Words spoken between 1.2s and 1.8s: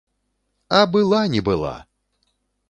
не была!